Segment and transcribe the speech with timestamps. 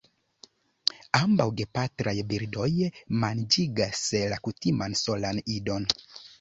[1.19, 2.71] Ambaŭ gepatraj birdoj
[3.27, 4.03] manĝigas
[4.35, 5.91] la kutiman solan idon.